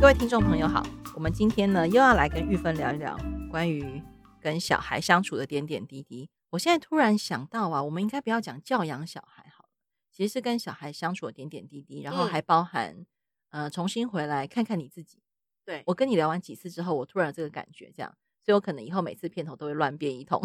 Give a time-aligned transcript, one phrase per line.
[0.00, 0.82] 各位听众朋友好，
[1.14, 3.14] 我们今天呢又要来跟玉芬聊一聊
[3.50, 4.02] 关于
[4.40, 6.30] 跟小孩相处的点点滴滴。
[6.48, 9.68] 我现在突然想到啊，我们应该不要讲教养小孩好了，
[10.10, 12.96] 其实是跟小孩相处的点点滴滴，然后还包含、
[13.50, 15.22] 嗯、呃重新回来看看你自己。
[15.66, 18.10] 对，我跟你聊完几次之后，我突然有这个感觉，这样，
[18.42, 20.42] 所以我可能以后每次片头都会乱编一通。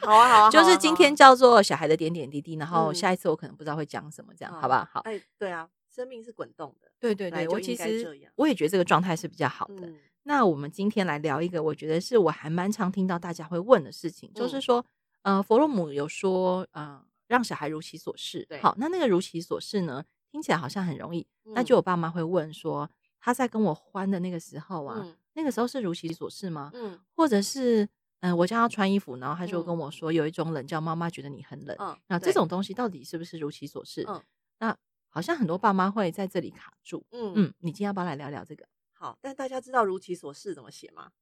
[0.00, 4.88] 好啊，好啊， 就是今天叫做小孩的点点滴滴，然后下一次我可能不知道会讲什么，这样、嗯、好不好？
[4.90, 5.68] 好，哎，对啊，
[5.98, 9.84] 生命是滚动的，对对对，我其实我也觉得这个状态是比较好的。
[9.84, 14.86] 嗯、那我们今天来聊一个，我觉得是我还蛮常听到大家会问的事情，嗯、就是说，
[15.22, 18.44] 呃，弗洛姆有说，呃，让小孩如其所是。
[18.44, 22.88] 对，好，那那个如其所是呢，听起来好像很容易，嗯、那就我爸妈会问说，
[23.18, 26.70] 他在跟我欢的那个时候啊，嗯、那个时候是如其所是吗？
[26.74, 27.88] 嗯，或者是？
[28.20, 31.76] 嗯，我叫他穿衣服，然后他就跟我说，有一种冷叫妈妈觉得你很冷。
[31.78, 34.04] 嗯，那这种东西到底是不是如其所示？
[34.08, 34.20] 嗯，
[34.58, 34.76] 那
[35.08, 37.04] 好像很多爸妈会在这里卡住。
[37.10, 38.66] 嗯嗯，你今天要不要来聊聊这个？
[38.92, 41.12] 好，但大家知道如其所示怎么写吗？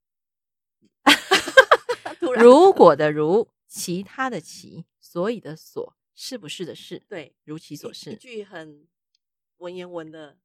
[2.40, 6.98] 如果的如，其他的其，所以的所，是不是的是？
[7.08, 8.86] 对，如其所是，一句很
[9.58, 10.38] 文言文的。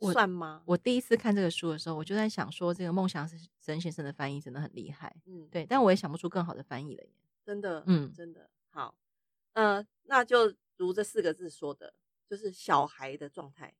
[0.00, 0.62] 算吗？
[0.64, 5.12] 我第一次看这个书的时候，我就在想说，这个梦想生先生的翻译真的很厉害。
[5.26, 7.10] 嗯，对，但我也想不出更好的翻译了耶。
[7.44, 8.94] 真的，嗯，真的好。
[9.54, 11.94] 呃，那就如这四个字说的，
[12.28, 13.74] 就是小孩的状态。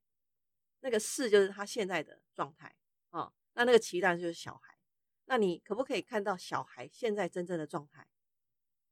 [0.81, 2.75] 那个是就是他现在的状态
[3.09, 3.33] 啊。
[3.53, 4.77] 那那个期待就是小孩。
[5.25, 8.07] 那你可不可以看到小孩现在真正的状态？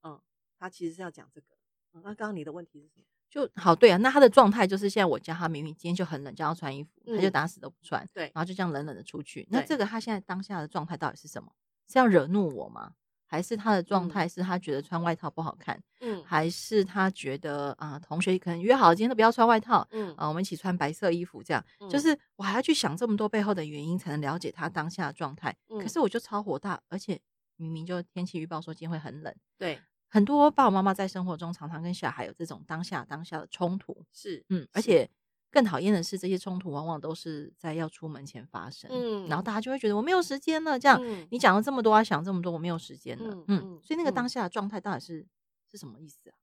[0.04, 0.22] 嗯，
[0.60, 1.56] 他其实是要讲这个。
[1.94, 3.06] 嗯，那刚刚你的问题是什么？
[3.30, 9.48] 就好，对啊，那他的状态就是现在我叫他明明今天就很冷，叫他穿衣服，嗯、他就打死都不穿，对，然后就这样冷冷的出去。
[9.50, 11.54] 那这个他现在当下的状态到底是什么？
[11.88, 12.96] 是要惹怒我吗？
[13.28, 15.80] 还是他的状态是他觉得穿外套不好看？
[16.00, 25.56] 嗯，还是他觉得啊、呃，同学可能约好今天都不要穿外套，嗯啊、呃，我们一起穿白色衣服，这样，嗯、就是我还要去想这么多背后的原因，才能了解他当下的状态。
[25.70, 27.20] 嗯、可是我就超火大，而且
[27.58, 29.80] 明明就天气预报说今天会很冷，对。
[30.10, 35.08] 很多爸爸妈妈在生活中常常跟小孩有这种当下当下的冲突，是嗯，而且
[35.50, 45.30] 更讨厌的是，这些冲突往往都是在要出门前发生，嗯，然后大家就会觉得我没有时间了，这样、嗯、你讲了这么多，要想这么多，我没有时间了，嗯，嗯，所以那个当下的状态到底是、嗯、
[45.72, 46.38] 是什么意思啊？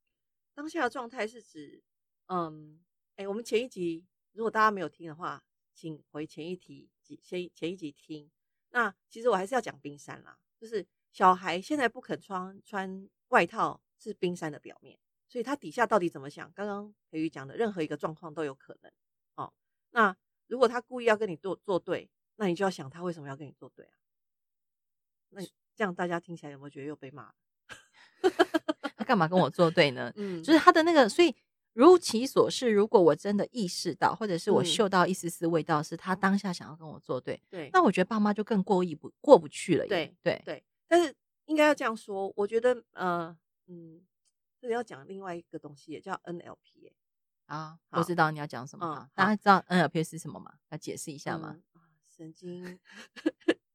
[0.55, 1.83] 当下的状态是指，
[2.27, 2.81] 嗯，
[3.17, 5.43] 哎、欸，我们前一集如果大家没有听的话，
[5.75, 6.91] 请回前一集
[7.23, 8.31] 前前一集听。
[8.71, 13.09] 那其实我还是要讲冰山啦，就是小孩现在不肯穿穿。
[13.29, 14.97] 外套是冰山的表面，
[15.29, 16.51] 所以他底下到底怎么想？
[16.55, 18.93] 刚刚培宇讲的任何一个状况都有可能
[19.35, 19.53] 哦。
[19.91, 23.93] 那如果他故意要跟你做作对，那你就要想他为什么要跟你作对啊？
[25.31, 25.43] 那
[25.75, 27.35] 这样大家听起来有没有觉得又被骂了？
[28.97, 30.13] 他干嘛跟我作对呢？
[30.17, 31.35] 嗯，就是他的那个，所以
[31.73, 32.71] 如其所示。
[32.71, 39.87] 如果我真的意识到，或者是我嗅到一丝丝味道，是他当下想要跟我作对，对，那我觉得爸妈就更过意不过不去了。
[39.87, 41.15] 对对对，但是。
[41.47, 43.37] 应该要这样说，我觉得，呃，
[43.67, 44.01] 嗯，
[44.65, 46.93] 这个要讲另外一个东西，也叫 NLP 耶。
[47.45, 50.55] 啊，我知道你要讲什么，嗯、大家知道 NLP 是什么吗？
[50.71, 51.61] 要解释一下吗？
[51.75, 52.81] 嗯、神经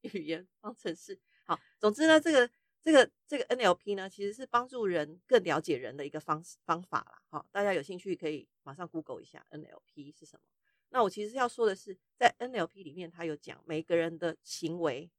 [0.02, 1.20] 语言方程式。
[1.46, 2.50] 好，总之呢，这个
[2.82, 7.22] 这个这个 NLP 呢，其实是帮助人更了解人的一个方方法啦。
[7.30, 10.42] 好，大家有兴趣可以马上 Google 一下 NLP 是什么。
[10.90, 15.12] 那我其实要说的是，在 NLP 里面，它有讲每个人的行为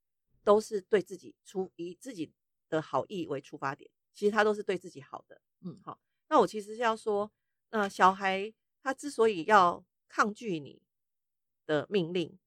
[0.43, 2.33] 都是对自己出以自己。
[2.69, 5.41] 的好意为出发点，其实他都是对自己好的。
[5.61, 7.31] 嗯，好，那我其实是要说，
[7.71, 10.83] 那小孩他之所以要抗拒你
[11.67, 12.39] 的命令，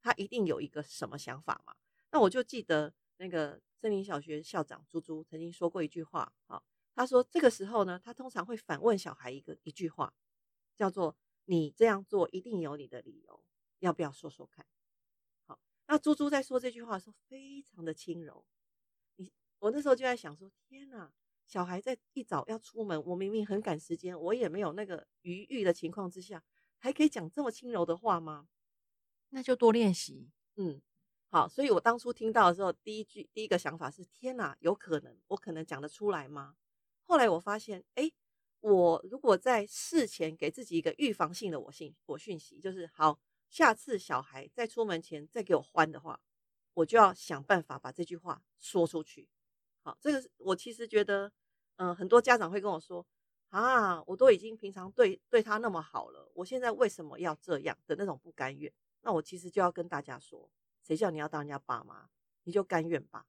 [0.00, 1.76] 他一定有一个什么想法嘛？
[2.10, 6.64] 那我就记得那个森林小学校长朱朱曾经说过一句话，好，
[6.94, 10.14] 他说这个时候呢，他通常会反问小孩一个一句话，
[10.74, 13.44] 叫做“你这样做一定有你的理由，
[13.80, 14.64] 要不要说说看？”
[15.46, 18.44] 好，那朱朱在说这句话的时候，非常的轻柔。
[19.58, 21.12] 我那时候就在想说，天哪，
[21.46, 26.42] 小孩在一早要出门，我明明很赶时间，我也没有那个余裕的情况之下，
[26.78, 28.48] 还可以讲这么轻柔的话吗？
[29.30, 30.30] 那就多练习。
[30.56, 30.80] 嗯，
[31.28, 36.56] 好，所以我当初听到的时候，第一句第一个想法是，天哪，有可能，我可能讲得出来吗？
[37.06, 38.10] 后来我发现，哎，
[38.60, 43.18] 我如果在事前给自己一个预防性的我信我讯息，就是好，
[43.50, 46.20] 下次小孩在出门前再给我欢的话，
[46.74, 49.28] 我就要想办法把这句话说出去。
[49.84, 51.30] 好，这个是我其实觉得，
[51.76, 53.04] 嗯、呃，很多家长会跟我说，
[53.50, 58.72] 啊，我都已经平常对对他那么好了，我现在为什么要这样的那种不甘愿？
[59.02, 60.48] 那我其实就要跟大家说，
[60.82, 62.06] 谁叫你要当人家爸妈，
[62.44, 63.26] 你就甘愿吧，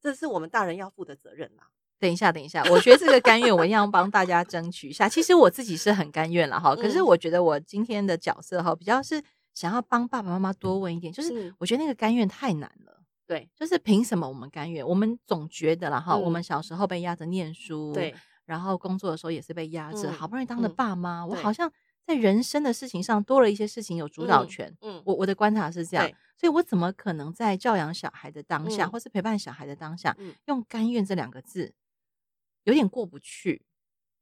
[0.00, 1.62] 这是我们大人要负的责任呐。
[1.98, 5.08] 等一下，等一下，我觉得这个甘愿，我一定要帮大家争取一下。
[5.08, 9.22] 其实我自己是很甘愿了哈，可是我觉得我今天的角色哈，比较是
[9.54, 13.00] 想要帮爸爸妈妈多问一点，就是我觉得那个甘愿太难了。
[13.26, 14.86] 对，就是凭什么我们甘愿？
[14.86, 18.14] 我们总觉得啦哈，我们小时候被压着念书，对，
[18.44, 21.70] 然后工作的时候也是被压着，好不容易当了爸妈，我好像
[22.06, 24.72] 在人生的事情上多了一些事情有主导权。
[24.80, 31.74] 嗯，我我的观察是这样，所以我怎么可能在教养小孩的当下，或是陪伴小孩的当下，用甘愿这两个字，
[32.62, 33.66] 有点过不去。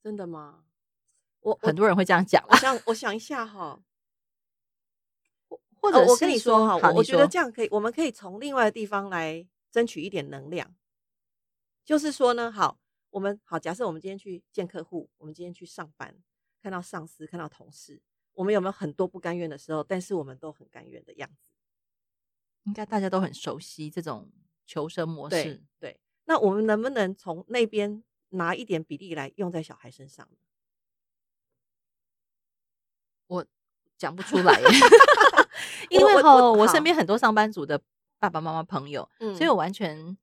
[0.03, 0.61] 真的吗？
[1.41, 2.43] 我很多人会这样讲。
[2.49, 3.81] 我想，我想一下哈。
[5.84, 10.75] 或者我跟你说哈，我觉得这样可以，我们可以从另外的地方来争取一点能量。
[11.84, 12.78] 就是说呢，好，
[13.10, 16.16] 我们好，假设我们今天去见客户，我们今天去上班，
[16.62, 18.00] 看到上司，看到同事，
[18.32, 19.84] 我们有没有很多不甘愿的时候？
[19.84, 21.50] 但是我们都很甘愿的样子，
[22.62, 24.32] 应该大家都很熟悉这种
[24.64, 25.36] 求生模式。
[25.36, 30.38] 对，对，那我们能不能从那边拿一点比例来用在小孩身上呢？
[33.26, 33.46] 我
[33.98, 34.66] 讲不出来耶。
[35.90, 37.81] 因为哈，我，我，我身边很多上班族的
[38.19, 40.16] 爸爸妈妈朋友，嗯，所以我完全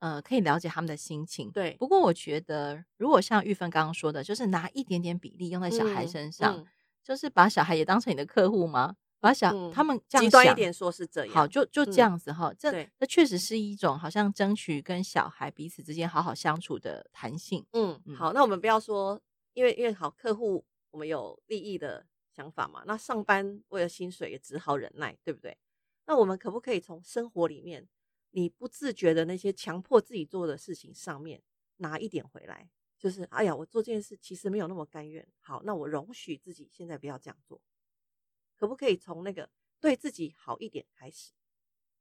[0.00, 1.50] 呃可以了解他们的心情。
[1.50, 6.64] 对，不过我觉得，如果像玉芬刚刚说的，就是拿一点点比例用在小孩身上，
[7.02, 8.96] 就是把小孩也当成你的客户吗？
[9.18, 12.50] 把小、嗯、他们这样极端一点说是这样，好，就就这样子哈。
[12.50, 17.64] 嗯、这对这确实是一种好像争取跟小孩彼此之间好好相处的弹性。
[17.72, 19.18] 嗯，嗯好，那我们不要说，
[19.54, 22.04] 因为因为好客户，我们有利益的。
[22.36, 25.56] 想法嘛，那上班为了薪水也只好忍耐，对不对？
[26.04, 27.88] 那我们可不可以从生活里面
[28.32, 31.42] 你不自觉的那些强迫自己做的事情上面
[31.78, 32.68] 拿一点回来？
[32.98, 35.26] 就是哎呀，我做这件事其实没有那么甘愿。
[35.40, 37.58] 好，那我容许自己现在不要这样做，
[38.54, 39.48] 可不可以从那个
[39.80, 41.32] 对自己好一点开始？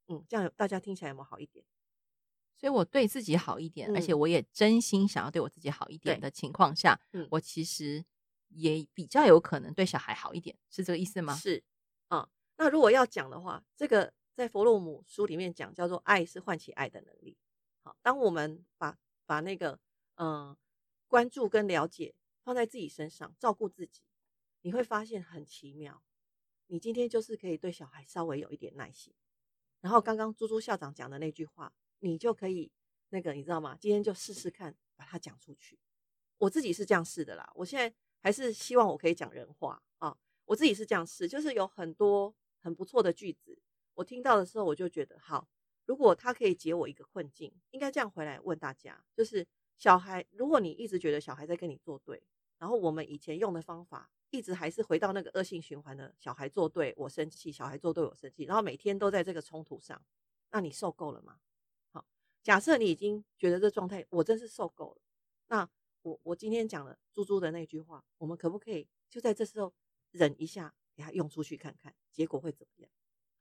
[0.07, 1.65] 嗯，这样大家听起来有没有好一点？
[2.57, 8.03] 所以我对自己好一点，嗯、而且我也真心想要对我自己好一点的情况下，嗯、我其实。
[8.55, 11.35] 也比较有可能对小孩好一点，是这个意思吗？
[11.35, 11.61] 是，
[12.09, 17.37] 嗯，那如果要讲的话，这个在弗洛姆书里面讲叫做“爱是唤起爱的能力”。
[17.83, 19.79] 好，当我们把把那个
[20.15, 20.55] 嗯
[21.07, 24.01] 关注跟了解放在自己身上，照顾自己，
[24.61, 26.01] 你会发现很奇妙。
[26.67, 29.13] 你今天就是可以对小孩稍微有一点耐心，
[29.81, 32.71] 然后刚刚猪猪校长讲的那句话，你就可以
[33.09, 33.77] 那个你知道吗？
[33.79, 35.77] 今天就试试看把它讲出去。
[36.37, 37.93] 我自己是这样试的啦，我现在。
[38.25, 40.17] 还是希望我可以讲人话啊！
[40.45, 43.55] 我自己是这样试，就是有很多很不错的句子，
[43.93, 45.47] 我听到的时候我就觉得好。
[45.85, 49.45] 如果他可以解我一个困境，应该这样回来问大家：就是
[49.77, 52.19] 小孩，如果你一直觉得小孩在跟你作对，
[52.57, 60.01] 然后我们以前用的方法一直还是回到那个恶性循环的，小孩作对我生气，小孩作对我生气，然后每天都在这个冲突上，
[60.49, 61.37] 那你受够了吗？
[61.91, 62.03] 好，
[62.41, 65.01] 假设你已经觉得这状态我真是受够了，
[65.49, 65.69] 那。
[66.05, 69.73] 我我今天讲了猪猪的那句话，我们可不可以就在这时候
[70.11, 72.91] 忍一下，给他用出去看看，结果会怎么样？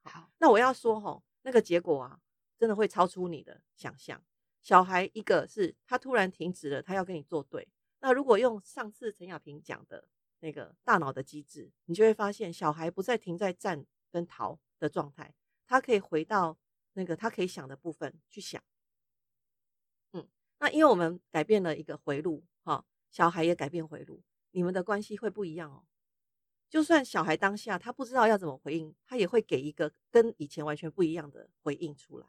[0.04, 2.22] 好，那我要说哈，那个结果啊，
[2.56, 4.24] 真的会超出你的想象。
[4.62, 7.68] 小孩一个是他突然停止了，他要跟你作对。
[8.00, 10.08] 那如果用上次陈亚萍讲的
[10.40, 15.34] 那个大脑的机制，你就会发现小孩不再停在战跟逃的状态，
[15.66, 16.58] 他可以回到
[16.94, 18.62] 那个他可以想的部分去想。
[20.12, 20.26] 嗯，
[20.60, 22.42] 那因为我们改变了一个回路。
[22.64, 24.22] 好，小孩也改变回路，
[24.52, 25.84] 你们的关系会不一样哦。
[26.70, 32.26] 就算小孩当下他不知道要怎么回应，他也会给一个跟以前完全不一样的回应出来。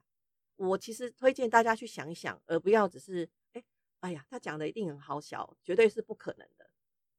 [0.57, 3.63] 我其实推荐大家去想一想，而不要只是哎，
[4.01, 6.69] 哎呀，他讲的一定很好笑，绝对是不可能的。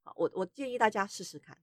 [0.05, 1.57] 好，我我建议大家试试看，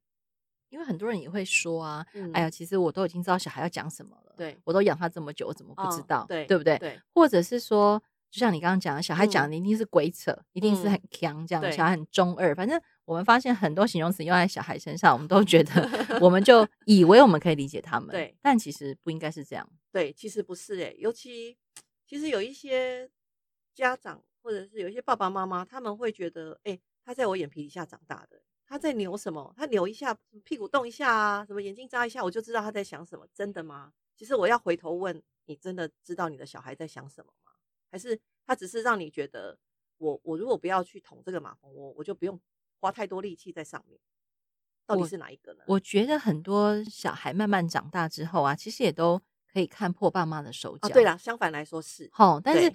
[0.70, 6.24] 因为很多人也会说啊，嗯、哎呀，其实我都已经知道小孩要讲什么了，对，我都养他这么久，我怎么不知道？
[6.24, 6.80] 哦、对，对不对？
[6.80, 8.02] 对，或者是说。
[8.34, 12.56] 就像你刚刚讲的，小孩讲的一定是鬼扯，嗯、一定是很强这样，小孩很中二。
[12.56, 15.88] 反正我们发现很多形容词用在小孩身上，我们都觉得，
[16.20, 19.70] 我们就以为我们可以理解他们，对，但其实不应该是这样。
[19.92, 21.56] 对，其实不是诶、欸，尤其
[22.08, 23.08] 其实有一些
[23.76, 29.54] 家长或者是有一些爸爸妈妈，他们会觉得，哎、欸，他在我眼皮底下长大的，他在扭什么？
[29.56, 33.28] 他扭一下屁股动一下啊，什么眼睛眨一下，我就知道他在想什么。
[33.32, 33.94] 真的吗？
[34.16, 37.32] 其实我要回头问你，真的知道你的小孩在想什么？
[37.94, 39.56] 还是他只是让你觉得
[40.00, 42.42] 我我如果不要去捅这个马蜂窝，我就不用
[42.80, 44.00] 花太多力气在上面。
[44.88, 45.64] 到底是哪一个呢？
[45.68, 50.88] 我，我觉得很多小孩慢慢长大之后啊，其实也都可以看破爸妈的手脚。
[50.88, 52.10] 哦、对了，相反来说是。
[52.12, 52.74] 好，但是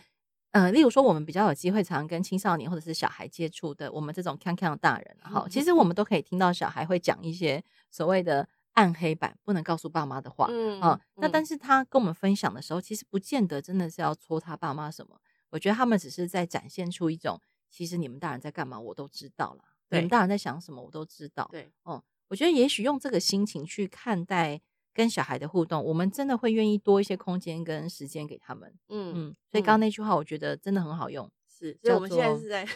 [0.53, 7.61] 呃，例如说我们比较有机会常跟青少年或者是小孩接触的，我们这种康康的大人，哈，其实我们都可以听到小孩会讲一些
[7.91, 8.49] 所谓的。
[8.79, 15.21] 暗黑版不能告诉爸妈的话，嗯啊，那但是他跟我们分享的时候，其实不见得真的是要戳他爸妈什么。
[15.51, 19.65] 我觉得他们只是在展现出一种，其实你们大人在干嘛，我都知道了。
[19.89, 21.49] 对你们大人在想什么，我都知道。
[21.51, 24.61] 对，哦，我觉得也许用这个心情去看待
[24.95, 28.73] 跟小孩的互动，我们真的会愿意多一些空间跟时间给他们。
[28.91, 31.29] 嗯嗯，所以刚刚那句话，我觉得真的很好用。
[31.49, 32.71] 是，所以我们现在是在不，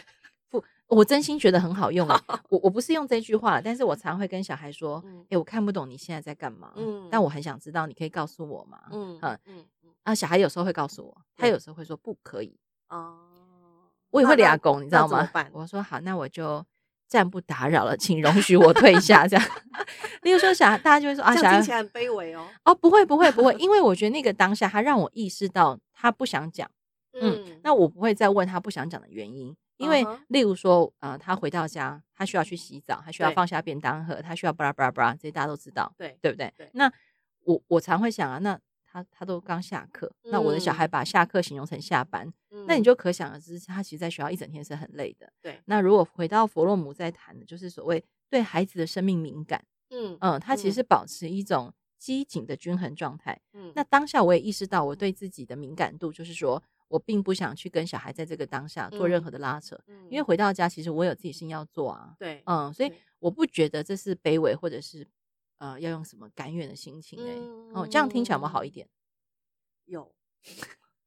[0.93, 2.07] 我真心觉得很好用。
[2.49, 9.65] 我我不是用这句话，但是我常会跟小孩说：“哎，我看不懂你现在在干嘛，嗯，但我很想知道，你可以告诉我吗？”嗯嗯嗯。
[10.03, 12.57] 啊，小孩有时候会告诉我，他有时候会说不可以。
[12.89, 13.17] 哦，
[14.11, 15.29] 我也会俩拱，你知道吗？
[15.53, 16.65] 我说好，那我就。
[17.05, 19.27] 暂不打扰了，请容许我退下。
[19.27, 19.45] 这样，
[20.23, 22.47] 例如说，小孩，大家就会说啊，小孩听起来很卑微哦。
[22.65, 26.67] 哦，不会，不会，不会， 因为我觉得那个当下，他让我意识到他不想讲。
[27.21, 36.53] 嗯，那我不会再问他不想讲的原因，因为例如说，呃，他回到家，他需要去洗澡，他需要放下便当盒，他需要巴拉巴拉巴拉，这些大家都知道，对对不对？
[36.73, 36.91] 那
[37.43, 38.59] 我我常会想啊，那。
[38.95, 45.33] 他他都刚下课，那我的小孩把下课形容成下班，嗯、那你就可想而知，他其实在学校一整天是很累的。
[45.41, 53.41] 对，那如果回到弗洛姆在谈的，就是所谓对孩子的生命敏感，嗯嗯，他其实是保持一种机警的均衡状态。
[53.53, 56.61] 嗯，那当下我也意识到我对自己的敏感度，就是说
[56.93, 62.15] 我并不想去跟小孩在这个当下做任何的拉扯，嗯、因为回到家其实我有自己事情要做啊。
[62.19, 65.07] 对，嗯，所以我不觉得这是卑微或者是。
[65.59, 67.31] 呃，要用什么甘愿的心情呢？
[67.31, 68.89] 嗯、哦，这样听起来有没有好一点？
[69.85, 70.13] 有，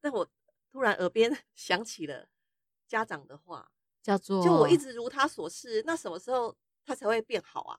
[0.01, 0.27] 但我
[0.73, 2.27] 突然耳边 想起了
[2.89, 3.71] 家长的话，
[4.03, 7.79] 叫做“就我一直如他所示”，那什么时候他才会变好啊？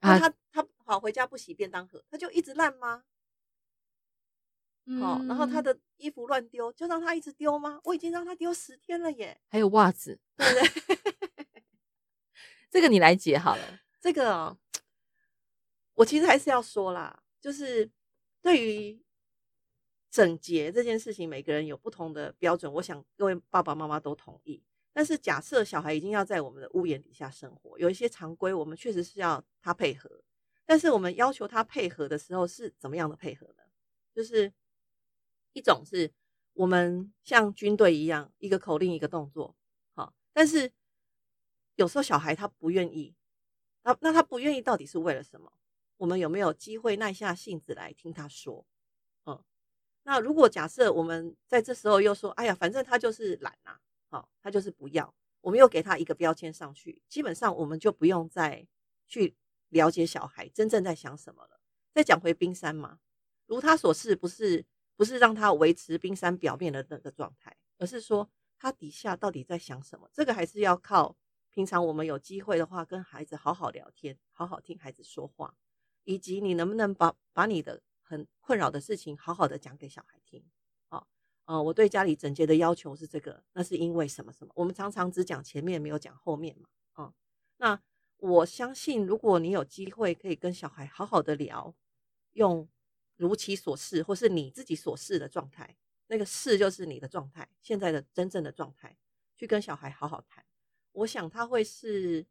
[0.00, 3.04] 啊，他他好回家不洗便当盒，他就一直烂吗？
[4.86, 7.80] 嗯、哦，然后他的衣服乱丢，就让他一直丢吗？
[7.84, 9.40] 我已经让他丢十天了耶！
[9.48, 11.62] 还有袜子，对不对？
[12.70, 14.58] 这个你来解好了， 这个、哦。
[15.94, 17.88] 我其实还是要说啦，就是
[18.42, 19.00] 对于
[20.10, 22.72] 整洁这件事情，每个人有不同的标准。
[22.72, 24.62] 我想各位爸爸妈妈都同意。
[24.92, 30.22] 但是假设小孩已经要在我们的屋檐底下生活，有一些常规，我们确实是要他配合。
[30.66, 33.62] 但是我们要求他配合的时候是怎么样的配合呢？
[34.14, 34.52] 就是
[35.54, 36.12] 一种是
[36.52, 39.56] 我们像军队一样，一个口令一个动作，
[39.94, 40.12] 好。
[40.34, 40.70] 但是
[41.76, 43.14] 有时候小孩他不愿意，
[43.82, 45.50] 那那他不愿意到底是为了什么？
[45.96, 48.66] 我们有没有机会耐下性子来听他说？
[49.26, 49.42] 嗯，
[50.02, 58.66] 那如果假设我们在这时候又说：“哎呀，反正他就是懒呐，好，他就是不要。”我们又给他一个标签上去，基本上我们就不用再
[59.06, 59.36] 去
[59.68, 61.60] 了解小孩真正在想什么了。
[61.92, 62.98] 再讲回冰山嘛，
[63.46, 64.64] 如他所示，不是
[64.96, 70.08] 不是让他维持冰山表面的那个状态，而是说他底下到底在想什么？
[70.12, 71.16] 这个还是要靠
[71.50, 75.54] 平常我们有机会的话，跟孩子好好聊天，好好听孩子说话。
[76.06, 80.44] 以及你能不能把把你的很困扰的事情好好的讲给小孩听？
[80.90, 81.06] 啊，
[81.46, 84.52] 呃，我对家里整洁的要求是这个，那是因为什么什么？
[84.54, 86.68] 我们常常只讲前面，没有讲后面嘛。
[86.92, 87.14] 啊，
[87.56, 87.80] 那
[88.18, 91.74] 我相信，如果你有机会可以跟小孩好好的聊，
[92.32, 92.68] 用
[93.16, 98.96] 如其所示，或是你自己所示的状态，那个示就是你的状态，现在的真正的状态，
[99.36, 100.44] 去跟小孩好好谈，
[100.92, 102.26] 我想他会是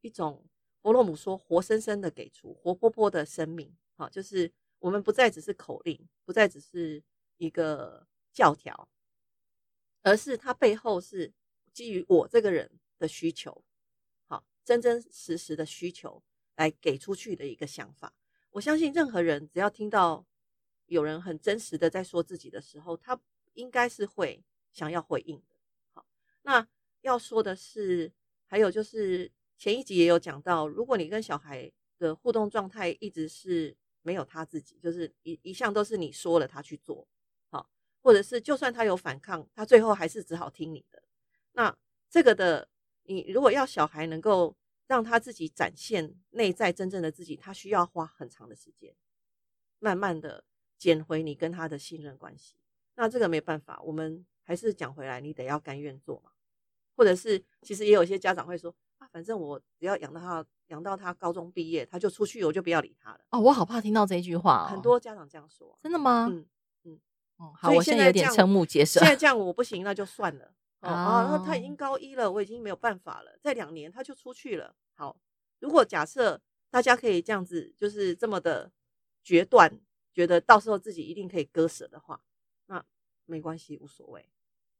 [0.00, 0.48] 一种。
[0.82, 7.02] 弗洛姆说：“活生生的给出活泼泼的生命，好，就是我们不再只是口令，不再只是
[7.38, 8.88] 一个教条，
[10.02, 11.32] 而是它背后是
[11.72, 13.64] 基于我这个人的需求，
[14.28, 16.22] 好，真真实实的需求
[16.54, 18.14] 来给出去的一个想法。
[18.56, 20.24] 我相信任何人只要听到
[20.86, 23.20] 有人很真实的在说自己的时候，他
[23.52, 25.56] 应该是会想要回应的。
[25.92, 26.06] 好，
[26.40, 26.66] 那
[27.02, 28.12] 要说的是，
[28.46, 37.08] 还有就是。”前一集也有讲到，如果你跟小孩的互动状态一直是没有他自己，就是一一向都是你说了他去做，
[37.48, 37.66] 好，
[38.02, 41.02] 或者是就算他有反抗，他最后还是只好听你的。
[41.52, 41.74] 那
[42.10, 42.68] 这个的，
[43.04, 44.54] 你如果要小孩能够
[44.86, 48.94] 让他自己展现内在真正的自己，他需要花很长的时间，
[49.78, 50.44] 慢慢的
[50.78, 52.56] 捡回你跟他的信任关系。
[52.94, 56.30] 那这个没办法，我们还是讲回来，你得要甘愿做嘛，
[56.96, 58.74] 或者是其实也有一些家长会说。
[58.98, 63.20] 啊，反正我只要养到他，养到他高中毕业，他就出去，我就不要理他了。
[63.28, 64.72] 哦，我好怕听到这一句话哦。
[64.72, 65.78] 很多家长这样说。
[65.82, 66.28] 真的吗？
[66.32, 66.46] 嗯
[66.84, 67.00] 嗯。
[67.36, 69.00] 哦，好，我现在有点瞠目结舌。
[69.00, 70.54] 现在这样我不行，那就算了。
[70.80, 73.36] 哦，然后他已经高一了，我已经没有办法了。
[73.40, 74.74] 再两年他就出去了。
[74.94, 75.16] 好，
[75.60, 76.40] 如果假设
[76.70, 78.70] 大家可以这样子，就是这么的
[79.22, 79.80] 决断，
[80.12, 82.22] 觉得到时候自己一定可以割舍的话，
[82.66, 82.84] 那
[83.24, 84.28] 没关系，无所谓。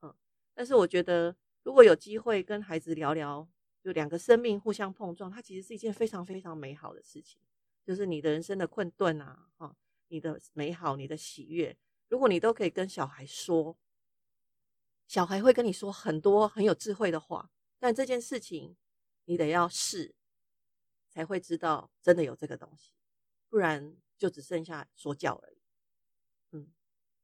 [0.02, 0.14] 嗯，
[0.54, 3.48] 但是我觉得如果有机会跟孩子聊聊。
[3.82, 7.40] 就两个生命互相碰撞，它其实是一件非常非常美好的事情。
[7.84, 9.76] 就是你的人生的困顿啊，哈，
[10.08, 11.76] 你的美好，你的喜悦，
[12.08, 13.78] 如果你都可以跟小孩说，
[15.06, 17.50] 小孩会跟你说很多很有智慧的话。
[17.78, 18.75] 但这件事情
[19.26, 20.14] 你得要试，
[21.10, 22.92] 才会知道真的有这个东西。
[23.48, 25.58] 不然就只剩下说教而已。
[26.52, 26.68] 嗯，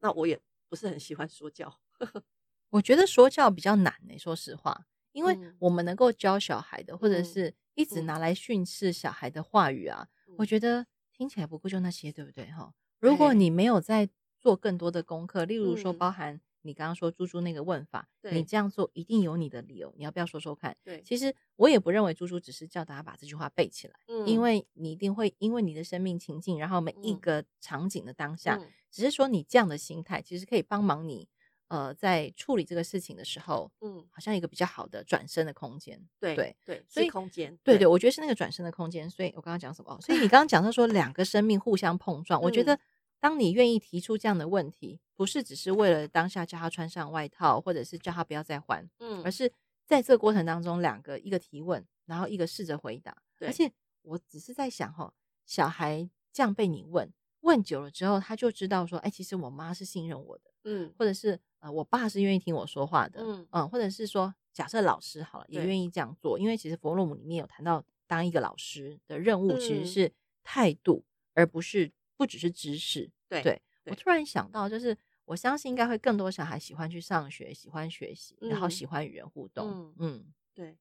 [0.00, 1.80] 那我也不是很喜欢说教。
[2.70, 12.46] 我觉得说教比较难呢、欸，说实话，因为我们能够教小孩的，或者是一直拿来训斥小孩的话语啊，我觉得听起来不过就那些，对不对？
[12.50, 14.08] 哈，如果你没有在
[14.38, 16.40] 做更多的功课，例如说包含。
[16.62, 20.76] 你刚刚说猪猪那个问法，对你这样做一定有你的理由，你要不要说说看？
[20.82, 31.28] 对，其实我也不认为猪猪只是叫大家把这句话背起来，嗯，因为你一定会因为你的生命情境，然后每一个场景的当下，嗯、只是说你这样的心态，其实可以帮忙你，
[31.68, 39.10] 呃，在处理这个事情的时候，嗯，好像一个比较好的转身的空间，对对对，所以空间，对，对对，我觉得是那个转身的空间。
[39.10, 39.98] 所以我刚刚讲什么？
[40.00, 42.78] 所以你刚刚讲到说两个生命互相碰撞，嗯、我觉得。
[43.22, 49.52] 当你愿意提出这样的问题，不是只是为了当下叫他穿上外套，或者是叫他不要再换，嗯，而是
[49.86, 53.16] 在这个过程当中，两个一个提问，然后一个试着回答。
[53.38, 53.46] 对。
[53.46, 53.70] 而且
[54.02, 55.14] 我只是在想，哈，
[55.46, 57.08] 小孩这样被你问
[57.42, 63.46] 问久了之后，他就知道说，哎，其实我妈是信任我的，嗯，或者是呃，我爸是愿意听我说话的，嗯。
[63.52, 70.12] 嗯，或者是说，假设老师好了，也愿意这样做，因为其实佛洛姆里面有谈到，当一个老师的任务其实是
[70.42, 71.92] 态度，而不是。
[72.22, 79.68] 不只是知识，对，对，我突然想到，就是我相信应该会更多小孩喜欢去上学，喜欢学习，嗯、然后喜欢与人互动。
[79.68, 80.78] 嗯，嗯对。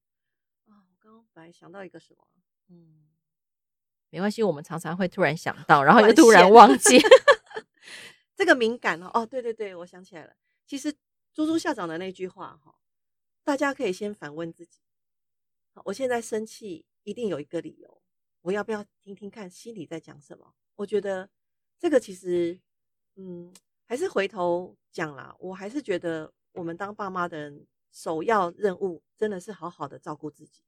[0.68, 2.28] 啊，我刚刚本来想到一个什么，
[2.68, 3.08] 嗯，
[4.12, 7.00] 没关系，我们常常会突然想 到，然后又突然忘记。
[8.38, 10.36] 这个敏感哦，哦，对对对，我想起来了。
[10.68, 10.94] 其实
[11.34, 12.76] 猪猪校长的那句话哈，
[13.44, 14.82] 大家可以先反问自己：
[15.86, 18.00] 我现在生气，一定有一个理由，
[18.42, 20.54] 我要不要听听看心里在讲什么？
[20.82, 21.30] 我觉得
[21.78, 22.60] 这个其实，
[23.14, 23.54] 嗯，
[23.86, 25.36] 还是回头讲啦。
[25.40, 30.64] 我还是觉得，我们当爸妈的人，首要任务真的是好好的照顾自己，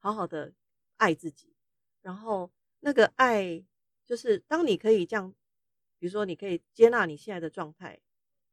[0.00, 0.52] 好好的
[0.98, 1.56] 爱自己。
[2.02, 3.64] 然后那个爱，
[4.04, 5.34] 就是当你可以这样，
[5.98, 7.98] 比如说你可以接纳你现在的状态，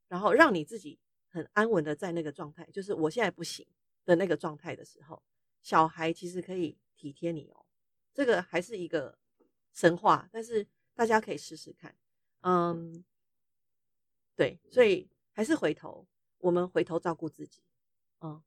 [0.08, 0.98] 然后让你自己
[1.28, 3.68] 很安稳的在那个状态，就是我现在不行
[4.06, 5.22] 的那个状态的时候，
[5.62, 7.66] 小孩其实可以体贴你哦。
[8.14, 9.20] 这个还是一个。
[9.74, 11.96] 神话，但是大家可以试试看，
[12.42, 13.04] 嗯，
[14.36, 16.06] 对，所以还是回头，
[16.38, 17.64] 我们回头照顾自己，
[18.22, 18.42] 嗯，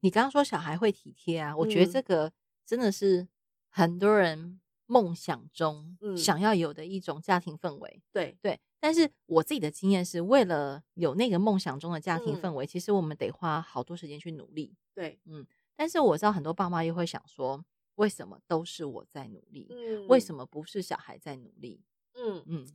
[0.00, 2.32] 你刚刚说小孩会体贴啊，我觉得这个
[2.64, 3.26] 真的是
[3.68, 15.44] 很多人梦想中想要有的一种家庭氛围，对、嗯、对，但是我自己的经验是为了有那个梦想中的家庭氛围，嗯、其实我们得花好多时间去努力，对，嗯，
[15.74, 17.64] 但是我知道很多爸妈又会想说。
[17.96, 19.68] 为什么都是我在努力？
[19.70, 21.80] 嗯，为什么不是小孩在努力？
[22.14, 22.66] 嗯嗯，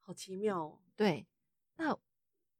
[0.00, 0.78] 好奇妙哦。
[0.96, 1.26] 对，
[1.76, 1.96] 那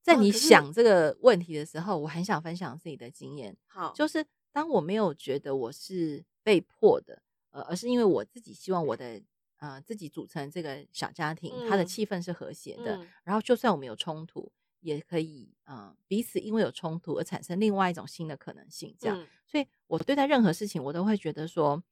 [0.03, 3.57] 在你想这个问题的时候，我很想分享自己的经验。
[3.66, 9.23] 好，就是当我没有觉得我是被迫的，呃，而是因为我自己希望我的
[9.57, 14.51] 呃自己组成这个小家庭，它的气氛是和谐的，然后就算我们有冲突。
[14.85, 19.18] 也可以，嗯，彼此因为有冲突而产生另外一种新的可能性，这样。
[19.18, 21.83] 嗯、所以我对待任何事情，我都会觉得说，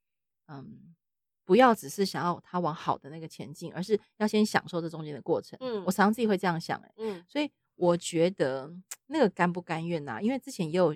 [0.49, 0.95] 嗯，
[1.43, 5.57] 不要只是想要他往好的那个前进，而是要先享受这中间的过程。
[5.63, 8.71] 嗯，我常常自己会这样想、欸，哎，嗯，所以我觉得
[9.07, 10.21] 那个甘不甘愿呐、啊？
[10.21, 10.95] 因为之前也有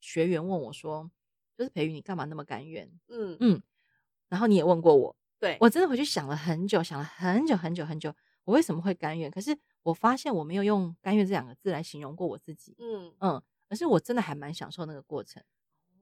[0.00, 1.10] 学员问我说，
[1.56, 2.86] 就是培育，你干嘛那么甘愿？
[3.08, 3.62] 嗯嗯，
[4.28, 9.30] 然后你也问过我，对，我真的回去想了很久，想了很久很久很久，我为什么会甘愿？
[9.30, 9.58] 可是。
[9.84, 13.14] 我发现我没有用“甘愿”这两个字来形容过我自己，嗯。
[13.20, 15.42] 嗯，而是我真的还蛮享受那个过程，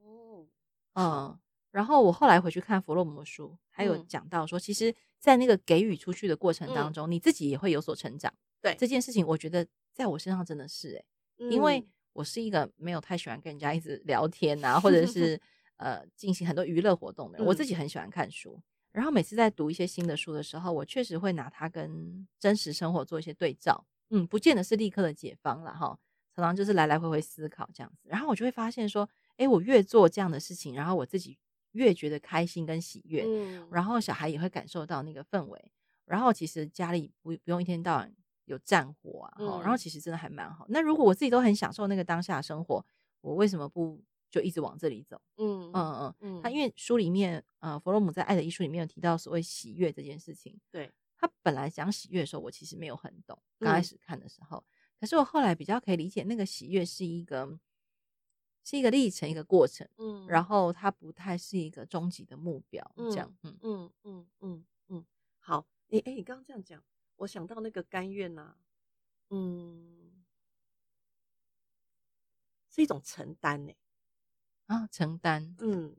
[0.03, 0.47] 哦，
[0.95, 1.39] 嗯，
[1.71, 8.33] 然后我后来回去看弗洛姆的书，还有讲到说，其实，在那个给予出去的过程当中，你自己也会有所成长。
[8.61, 8.75] 对。
[8.79, 11.05] 这件事情，我觉得在我身上真的是哎，
[11.51, 15.41] 因为我是一个没有太喜欢跟人家一直聊天啊，或者是
[15.79, 18.61] 呃进行很多娱乐活动的人，我自己很喜欢看书。
[18.93, 25.99] 然后每次在读一些新的书的时候，我确实会拿它跟真实生活做一些对照，嗯，不见得是立刻的解放了哈，
[26.35, 28.09] 常常就是来来回回思考这样子。
[28.09, 31.39] 然后我就会发现说，哎，我越做这样的事情，然后我自己
[31.73, 35.73] 越觉得开心跟喜悦，嗯，然后小孩也会感受到那个氛围，
[36.05, 40.67] 然后其实家里不不用一天到晚有战火啊，然后其实真的还蛮好。
[40.69, 42.85] 那如果我自己都很享受那个当下的生活，
[43.23, 43.99] 我为什么不？
[44.33, 46.43] 就一直往这里走，嗯嗯嗯嗯。
[46.43, 50.59] 他因为书里面，呃，弗洛姆在《爱的艺术》里面有提到所谓喜悦这件事情。
[50.71, 54.57] 对，他本来讲喜悦的时候，我其实没有很懂，刚开始看的时候。
[54.57, 54.65] 嗯、
[55.01, 57.61] 可是我后来比较可以理解，那个喜悦是一个
[58.65, 59.87] 是一个历程，一个过程。
[59.99, 62.91] 嗯，然后它不太是一个终极的目标。
[62.97, 65.07] 这样，嗯嗯嗯嗯嗯。
[65.41, 66.83] 好，你哎，你刚刚这样讲，
[67.17, 68.57] 我想到那个甘愿呐、啊，
[69.29, 70.25] 嗯，
[72.71, 73.77] 是一种承担呢、欸。
[74.73, 75.95] 啊，承担，嗯，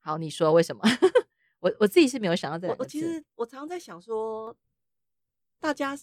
[0.00, 0.82] 好，你说为什么？
[1.60, 2.74] 我我自己是没有想到这个。
[2.80, 4.54] 我其实我常常在想说，
[5.60, 5.96] 大家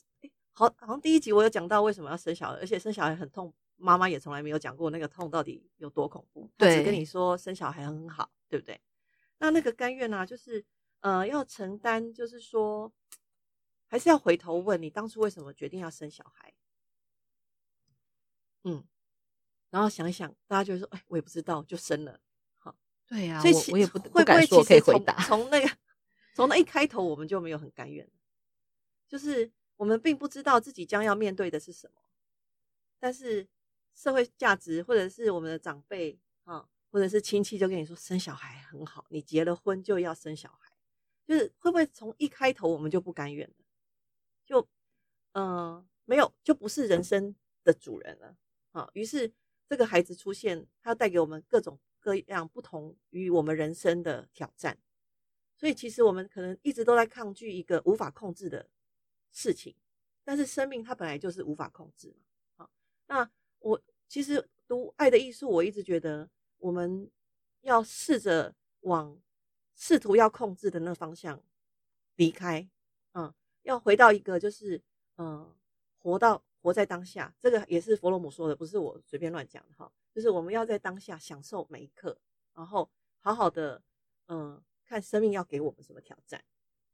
[0.54, 6.50] 好好像第一集我有讲到为什么要生小孩，而且生小孩很痛，妈妈也从来没有讲过那个痛到底有多恐怖。
[6.56, 8.80] 对，只跟你说生小孩很好，对不对？
[9.40, 10.64] 那那个甘愿呢、啊，就是
[11.02, 12.90] 呃要承担，就是说
[13.88, 16.54] 还是要回头问你当初为什么决定要生小孩？
[18.64, 18.86] 嗯，
[19.72, 22.20] 然后想一想，大家就会说，哎，我也不知道，就生了。
[23.08, 25.14] 对呀、啊，所以我，我也不会不会说可以回答。
[25.24, 25.70] 从那个
[26.34, 28.10] 从那一开头，我们就没有很甘愿，
[29.10, 32.02] 就是我们并不知道自己将要面对的是什么，
[33.00, 33.46] 但是
[33.94, 40.72] 社会价值或者是我们的长辈啊，或者是亲戚就跟你说生小孩很好，你结了婚就要生小孩，
[41.28, 43.56] 就是会不会从一开头我们就不甘愿了？
[44.46, 44.62] 就
[45.34, 48.38] 嗯、呃，没有，就不是人生的主人了
[48.72, 48.90] 啊。
[48.94, 49.34] 于是
[49.72, 51.80] 这个孩子出现，他带给我们各种。
[52.04, 54.76] 各样不同于我们人生的挑战，
[55.56, 58.68] 所以其实我们可能一直都在抗拒一个无法控制的
[59.32, 59.76] 事情，
[60.24, 62.26] 但是生命它本来就是无法控制嘛。
[62.56, 62.72] 好，
[63.06, 63.30] 那
[63.60, 67.08] 我其实读《爱的艺术》，我一直觉得我们
[67.62, 69.22] 要试着往
[69.76, 71.40] 试图要控制的那方向
[72.16, 72.68] 离开，
[73.14, 73.32] 嗯，
[73.62, 74.82] 要回到一个就是
[75.18, 75.56] 嗯，
[76.00, 79.92] 活到活在当下，这个也是弗洛姆说的，不是我随便乱讲的哈。
[80.14, 82.18] 就是我们要在当下享受每一刻，
[82.54, 83.82] 然后好好的，
[84.28, 86.44] 嗯，看生命要给我们什么挑战，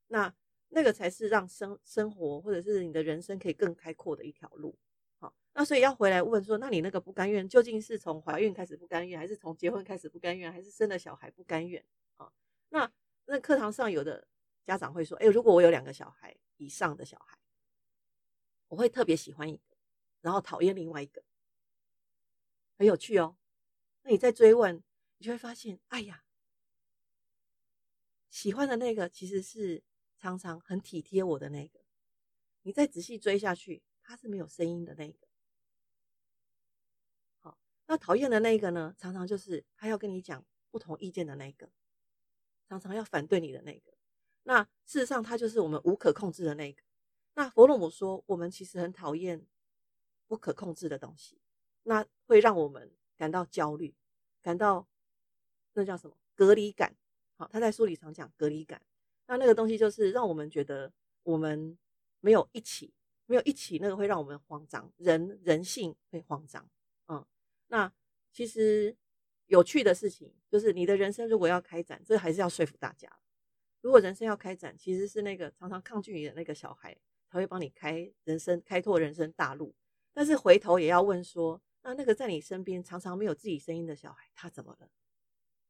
[0.08, 0.34] 那
[0.70, 4.78] 那个才是让生生活或者是你的人生可以更开阔的一条路。
[5.20, 11.84] 好，那所以要回来问说，那你那个不甘愿究竟是从怀孕开始不甘愿，还是从结婚开始不甘愿，还是生了小孩不甘愿？
[12.18, 12.32] 啊，
[12.70, 12.92] 那
[13.26, 14.28] 那课堂上有的
[14.64, 17.36] 家长会说，哎，如果我有两个小孩以上的小孩，
[18.68, 19.78] 我会特别喜欢一个，
[20.22, 21.24] 然后讨厌另外一个。
[22.78, 23.38] 很有趣哦，
[24.04, 24.84] 那你再追问，
[25.18, 26.24] 你就会发现，哎呀，
[28.30, 29.84] 喜欢的那个其实是
[30.18, 31.80] 常常很体贴我的那个。
[32.62, 35.28] 你再仔细追下去，他是没有声音的那个。
[37.40, 38.94] 好，那讨厌的那个呢？
[38.98, 41.72] 常常就是他要跟你讲不同意见的那个，
[42.68, 43.94] 常常要反对你的那个。
[44.44, 46.84] 那事实上，他就是我们无可控制的那个。
[47.38, 49.46] 那弗洛姆说，我们其实很讨厌
[50.26, 51.38] 不可控制的东西。
[51.84, 53.94] 那会让我们感到焦虑，
[54.42, 54.88] 感到
[55.74, 56.96] 那叫什么隔离感？
[57.36, 58.82] 好，他在书里常讲隔离感。
[59.28, 61.78] 那那个东西就是让我们觉得我们
[62.22, 62.92] 没有一起，
[63.28, 66.68] 没有一起，那个会让我们慌张，人人性会慌张。
[67.08, 67.24] 嗯，
[67.68, 67.94] 那
[68.32, 68.98] 其实
[69.46, 73.08] 有趣的事情就是，你的人生如果要开展，这还是要说服大家。
[73.88, 76.94] 如果人生要开展，其实是那个常常抗拒你的那个小孩，
[77.30, 79.74] 他会帮你开人生，开拓人生大路。
[80.12, 81.62] 但是回头也要问说。
[81.84, 84.90] 那那个在你身边常常没有自己声音的小孩，他怎么了？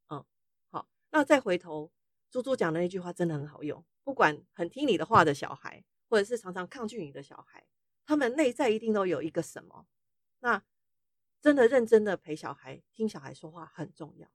[0.09, 0.25] 嗯，
[0.71, 1.91] 好，那再回头，
[2.31, 3.85] 猪猪讲的那句话真的很好用。
[4.03, 7.67] 不管很听你的话的小孩，或者是常常抗拒你的小孩，
[8.03, 9.85] 他们内在一定都有一个什么。
[10.39, 10.63] 那
[11.39, 14.27] 真的认真的陪小孩，听小孩说话很重要。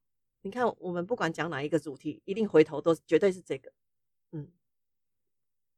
[0.42, 3.72] 你看，我们不管讲哪一个主题，一定回头都绝对是这个。
[4.32, 4.48] 嗯，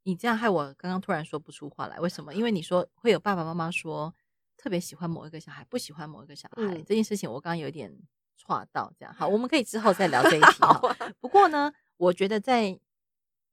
[0.03, 2.35] 你这样害我刚刚突然说不出话来，为什么？
[2.35, 4.15] 因为你说会有爸爸妈妈说。
[4.57, 7.93] 特别喜欢某一个小孩，不喜欢某一个小孩，嗯、这件事情，我刚刚有点
[8.37, 9.13] 岔到这样。
[9.13, 10.81] 好，我 们可以之后再聊这一题哈。
[11.21, 12.79] 不过呢，我觉得在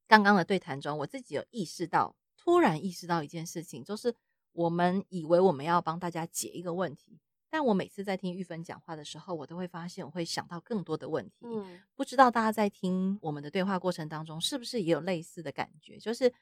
[0.07, 4.15] 刚刚的对谈中，我自己有意识到，突然意识到一件事情，就是
[4.53, 7.19] 我们以为我们要帮大家解一个问题，
[7.51, 11.35] 但我每次在听玉芬讲话的时候，我都会发现，我会想到更多的问题。
[11.41, 15.99] 嗯，不知道大家在听我们的对话过程当中，是不是也有类似的感觉？
[15.99, 16.33] 就是。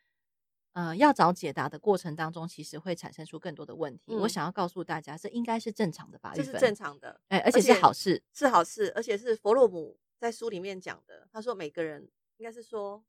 [0.73, 4.13] 呃，要找解答的过程当中，其实会产生出更多的问题。
[4.13, 6.31] 嗯、我想要告诉大家，这应该是正常的吧？
[6.35, 11.27] 这是正常的，哎，而且是好事，是好事，而且是弗洛姆在书里面讲的。
[11.33, 13.03] 他说，每个人应该是说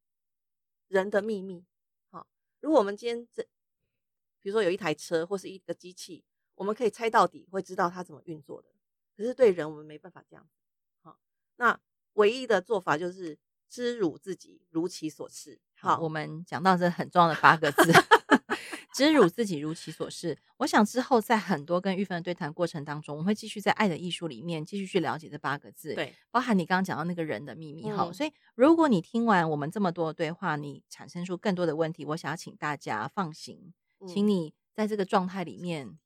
[0.89, 1.63] 人的秘密。
[2.11, 2.27] 好，
[2.61, 3.43] 如果我们今天这，
[4.41, 6.25] 比如说有一台车或是一个机器，
[6.61, 8.69] 我们可以猜到底，会知道它怎么运作的。
[9.17, 10.47] 可是对人，我们没办法这样。
[11.01, 11.19] 好，
[11.57, 11.81] 那
[12.13, 15.59] 唯一的做法就是知汝自己，如其所是。
[15.75, 17.91] 好，我们讲到这很重要的八个字，
[18.93, 20.37] 知汝自己如其所是。
[20.59, 27.91] 我想之后在很多跟玉芬的对谈过程当中，我们会继续在爱的艺术里面继续去了解这八个字，对，包含你刚刚讲到那个人的秘密。
[27.91, 35.99] 好、嗯，所以如果你听完我们这么多的对话，你产生出更多的问题，我想要请大家放行，嗯、请你在这个状态里面，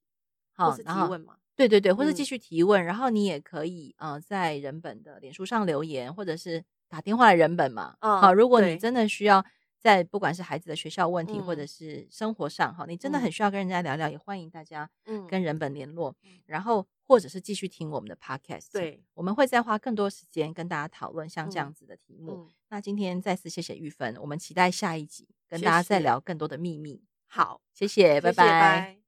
[0.55, 7.97] 好，然后提问嘛，对对对，或是继续提问，嗯、然后你也可以呃在人本的脸书上留言，或者是打电话来人本嘛。
[8.01, 9.45] 嗯、好，如果你真的需要。
[9.85, 14.89] 在不管是孩子的学校问题，嗯、或者是生活上哈，你真的很需要跟人家聊聊，嗯、也欢迎大家
[15.29, 18.73] 跟人本联络，嗯、然后或者是继续听我们的 podcast。
[18.73, 22.33] 对，我们会再花更多时间跟大家讨论像这样子的题目。
[22.33, 27.05] 嗯、那今天再次谢谢玉芬，我们期待下一集跟大家再聊更多的秘密。
[27.27, 28.33] 好，谢谢，拜拜。
[28.33, 29.04] 谢谢，拜拜。